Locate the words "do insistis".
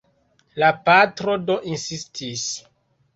1.49-2.47